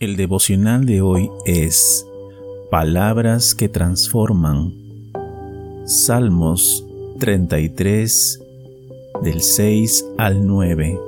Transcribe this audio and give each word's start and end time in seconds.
El 0.00 0.16
devocional 0.16 0.86
de 0.86 1.02
hoy 1.02 1.30
es 1.44 2.06
Palabras 2.70 3.54
que 3.54 3.68
transforman. 3.68 4.72
Salmos 5.84 6.86
33 7.18 8.42
del 9.22 9.42
6 9.42 10.06
al 10.16 10.46
9. 10.46 10.98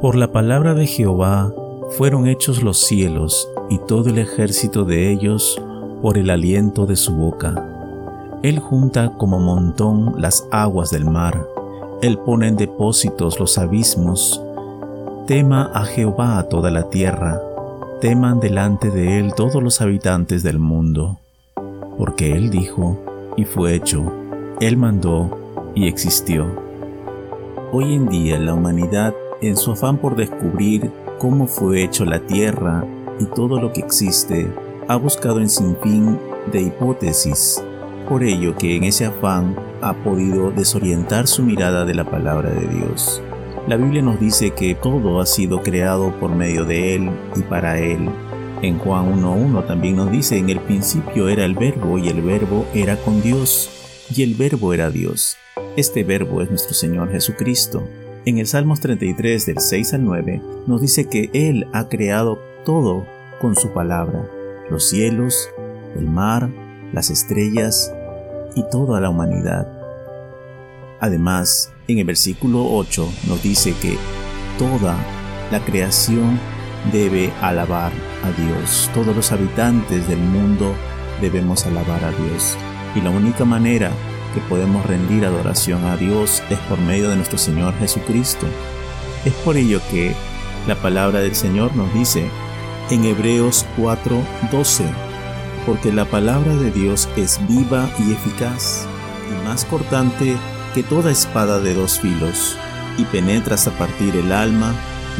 Por 0.00 0.16
la 0.16 0.32
palabra 0.32 0.74
de 0.74 0.88
Jehová 0.88 1.54
fueron 1.90 2.26
hechos 2.26 2.60
los 2.64 2.78
cielos 2.78 3.48
y 3.70 3.78
todo 3.78 4.10
el 4.10 4.18
ejército 4.18 4.84
de 4.84 5.12
ellos 5.12 5.62
por 6.02 6.18
el 6.18 6.28
aliento 6.28 6.86
de 6.86 6.96
su 6.96 7.14
boca. 7.14 7.54
Él 8.42 8.58
junta 8.58 9.12
como 9.16 9.38
montón 9.38 10.20
las 10.20 10.48
aguas 10.50 10.90
del 10.90 11.04
mar, 11.04 11.46
él 12.02 12.18
pone 12.18 12.48
en 12.48 12.56
depósitos 12.56 13.38
los 13.38 13.58
abismos, 13.58 14.42
Tema 15.26 15.70
a 15.72 15.84
Jehová 15.84 16.38
a 16.38 16.48
toda 16.48 16.72
la 16.72 16.90
tierra, 16.90 17.40
teman 18.00 18.40
delante 18.40 18.90
de 18.90 19.20
él 19.20 19.34
todos 19.36 19.62
los 19.62 19.80
habitantes 19.80 20.42
del 20.42 20.58
mundo, 20.58 21.20
porque 21.96 22.32
él 22.32 22.50
dijo 22.50 22.98
y 23.36 23.44
fue 23.44 23.76
hecho, 23.76 24.12
él 24.60 24.76
mandó 24.76 25.38
y 25.76 25.86
existió. 25.86 26.46
Hoy 27.70 27.94
en 27.94 28.08
día 28.08 28.36
la 28.40 28.54
humanidad, 28.54 29.14
en 29.40 29.56
su 29.56 29.70
afán 29.70 29.98
por 29.98 30.16
descubrir 30.16 30.90
cómo 31.20 31.46
fue 31.46 31.84
hecho 31.84 32.04
la 32.04 32.18
tierra 32.18 32.84
y 33.20 33.26
todo 33.26 33.60
lo 33.60 33.72
que 33.72 33.80
existe, 33.80 34.52
ha 34.88 34.96
buscado 34.96 35.38
en 35.38 35.48
sinfín 35.48 36.18
de 36.50 36.62
hipótesis, 36.62 37.62
por 38.08 38.24
ello 38.24 38.56
que 38.56 38.76
en 38.76 38.82
ese 38.82 39.06
afán 39.06 39.54
ha 39.82 39.92
podido 39.94 40.50
desorientar 40.50 41.28
su 41.28 41.44
mirada 41.44 41.84
de 41.84 41.94
la 41.94 42.10
palabra 42.10 42.50
de 42.50 42.66
Dios. 42.66 43.22
La 43.68 43.76
Biblia 43.76 44.02
nos 44.02 44.18
dice 44.18 44.50
que 44.50 44.74
todo 44.74 45.20
ha 45.20 45.26
sido 45.26 45.62
creado 45.62 46.18
por 46.18 46.34
medio 46.34 46.64
de 46.64 46.96
Él 46.96 47.10
y 47.36 47.42
para 47.42 47.78
Él. 47.78 48.10
En 48.60 48.76
Juan 48.78 49.22
1.1 49.22 49.66
también 49.68 49.96
nos 49.96 50.10
dice, 50.10 50.36
en 50.36 50.50
el 50.50 50.58
principio 50.58 51.28
era 51.28 51.44
el 51.44 51.54
verbo 51.54 51.96
y 51.96 52.08
el 52.08 52.22
verbo 52.22 52.66
era 52.74 52.96
con 52.96 53.22
Dios 53.22 53.70
y 54.12 54.24
el 54.24 54.34
verbo 54.34 54.74
era 54.74 54.90
Dios. 54.90 55.36
Este 55.76 56.02
verbo 56.02 56.42
es 56.42 56.50
nuestro 56.50 56.74
Señor 56.74 57.12
Jesucristo. 57.12 57.86
En 58.24 58.38
el 58.38 58.48
Salmos 58.48 58.80
33 58.80 59.46
del 59.46 59.60
6 59.60 59.94
al 59.94 60.04
9 60.04 60.42
nos 60.66 60.80
dice 60.80 61.08
que 61.08 61.30
Él 61.32 61.68
ha 61.72 61.88
creado 61.88 62.40
todo 62.64 63.06
con 63.40 63.54
su 63.54 63.72
palabra, 63.72 64.28
los 64.70 64.88
cielos, 64.88 65.50
el 65.96 66.06
mar, 66.06 66.50
las 66.92 67.10
estrellas 67.10 67.94
y 68.56 68.64
toda 68.70 69.00
la 69.00 69.08
humanidad. 69.08 69.81
Además, 71.02 71.72
en 71.88 71.98
el 71.98 72.04
versículo 72.04 72.64
8 72.64 73.12
nos 73.26 73.42
dice 73.42 73.74
que 73.82 73.98
toda 74.56 74.96
la 75.50 75.58
creación 75.64 76.38
debe 76.92 77.32
alabar 77.40 77.90
a 78.22 78.30
Dios. 78.40 78.88
Todos 78.94 79.14
los 79.16 79.32
habitantes 79.32 80.06
del 80.06 80.20
mundo 80.20 80.72
debemos 81.20 81.66
alabar 81.66 82.04
a 82.04 82.12
Dios. 82.12 82.56
Y 82.94 83.00
la 83.00 83.10
única 83.10 83.44
manera 83.44 83.90
que 84.32 84.40
podemos 84.42 84.86
rendir 84.86 85.26
adoración 85.26 85.84
a 85.86 85.96
Dios 85.96 86.40
es 86.50 86.58
por 86.60 86.78
medio 86.78 87.10
de 87.10 87.16
nuestro 87.16 87.36
Señor 87.36 87.76
Jesucristo. 87.80 88.46
Es 89.24 89.32
por 89.44 89.56
ello 89.56 89.80
que 89.90 90.14
la 90.68 90.76
palabra 90.76 91.18
del 91.18 91.34
Señor 91.34 91.74
nos 91.74 91.92
dice 91.94 92.30
en 92.90 93.04
Hebreos 93.04 93.66
4:12, 93.76 94.84
porque 95.66 95.92
la 95.92 96.04
palabra 96.04 96.54
de 96.54 96.70
Dios 96.70 97.08
es 97.16 97.40
viva 97.48 97.90
y 97.98 98.12
eficaz 98.12 98.86
y 99.28 99.44
más 99.44 99.64
cortante 99.64 100.36
que 100.74 100.82
toda 100.82 101.10
espada 101.10 101.60
de 101.60 101.74
dos 101.74 101.98
filos, 101.98 102.56
y 102.98 103.04
penetra 103.04 103.54
hasta 103.54 103.76
partir 103.78 104.16
el 104.16 104.32
alma 104.32 104.74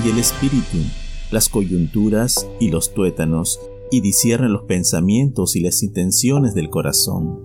y 0.05 0.11
el 0.11 0.19
espíritu, 0.19 0.79
las 1.31 1.49
coyunturas 1.49 2.49
y 2.61 2.71
los 2.71 2.95
tuétanos, 2.95 3.61
y 3.91 4.01
discierne 4.01 4.49
los 4.49 4.63
pensamientos 4.63 5.55
y 5.55 5.61
las 5.61 5.83
intenciones 5.83 6.55
del 6.55 6.71
corazón. 6.71 7.41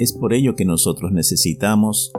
Es 0.00 0.12
por 0.12 0.32
ello 0.32 0.56
que 0.56 0.64
nosotros 0.64 1.12
necesitamos 1.12 2.12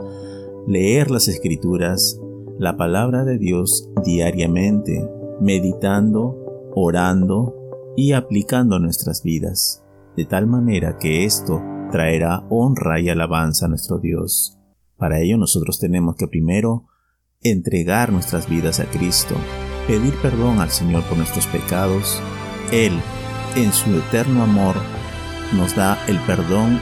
leer 0.66 1.10
las 1.10 1.28
escrituras, 1.28 2.18
la 2.58 2.76
palabra 2.76 3.24
de 3.24 3.38
Dios 3.38 3.90
diariamente, 4.04 5.06
meditando, 5.40 6.70
orando 6.74 7.54
y 7.96 8.12
aplicando 8.12 8.78
nuestras 8.78 9.22
vidas, 9.22 9.84
de 10.16 10.24
tal 10.24 10.46
manera 10.46 10.96
que 10.96 11.24
esto 11.24 11.60
traerá 11.90 12.46
honra 12.48 13.00
y 13.00 13.10
alabanza 13.10 13.66
a 13.66 13.68
nuestro 13.68 13.98
Dios. 13.98 14.61
Para 15.02 15.18
ello 15.18 15.36
nosotros 15.36 15.80
tenemos 15.80 16.14
que 16.14 16.28
primero 16.28 16.84
entregar 17.42 18.12
nuestras 18.12 18.48
vidas 18.48 18.78
a 18.78 18.84
Cristo, 18.84 19.34
pedir 19.88 20.14
perdón 20.22 20.60
al 20.60 20.70
Señor 20.70 21.02
por 21.08 21.18
nuestros 21.18 21.48
pecados. 21.48 22.22
Él, 22.70 22.92
en 23.56 23.72
su 23.72 23.90
eterno 23.96 24.44
amor, 24.44 24.76
nos 25.56 25.74
da 25.74 25.98
el 26.06 26.20
perdón 26.20 26.78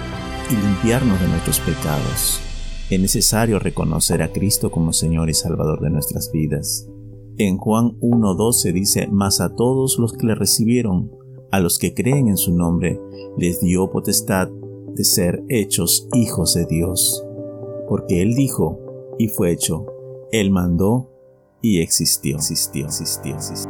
y 0.51 0.55
limpiarnos 0.55 1.19
de 1.19 1.29
nuestros 1.29 1.61
pecados. 1.61 2.43
Es 2.91 3.01
necesario 3.01 3.59
reconocer 3.59 4.21
a 4.21 4.31
Cristo 4.31 4.71
como 4.71 4.93
Señor 4.93 5.31
y 5.31 5.35
Salvador 5.35 5.81
de 5.81 5.89
nuestras 5.89 6.31
vidas. 6.31 6.87
En 7.39 7.57
Juan 7.57 7.99
1.12 8.03 8.75
dice, 8.75 9.09
Mas 9.11 9.41
a 9.41 9.55
todos 9.55 9.99
los 9.99 10.13
que 10.13 10.27
le 10.27 10.35
recibieron, 10.35 11.11
a 11.51 11.59
los 11.59 11.79
que 11.79 11.95
creen 11.95 12.29
en 12.29 12.37
su 12.37 12.55
nombre, 12.55 13.01
les 13.39 13.63
dio 13.63 13.91
potestad 13.91 14.51
de 14.95 15.05
ser 15.05 15.43
hechos 15.49 16.07
hijos 16.13 16.53
de 16.53 16.67
Dios 16.67 17.25
porque 17.91 18.23
Él 18.23 18.37
dijo 18.37 18.79
y 19.19 19.27
fue 19.27 19.51
hecho, 19.51 19.85
Él 20.31 20.53
mandó 20.53 21.11
y 21.61 21.81
existió, 21.81 22.37
existió, 22.37 22.87
existió, 22.87 23.35
existió. 23.35 23.70